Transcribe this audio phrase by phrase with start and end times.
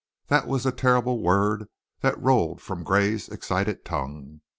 [0.29, 1.67] That was the terrible word
[1.99, 4.41] that rolled from Gray's excited tongue.